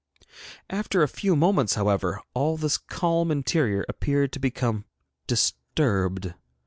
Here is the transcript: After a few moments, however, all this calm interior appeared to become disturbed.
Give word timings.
After 0.71 1.03
a 1.03 1.07
few 1.07 1.35
moments, 1.35 1.75
however, 1.75 2.21
all 2.33 2.57
this 2.57 2.79
calm 2.79 3.29
interior 3.29 3.85
appeared 3.87 4.31
to 4.33 4.39
become 4.39 4.85
disturbed. 5.27 6.33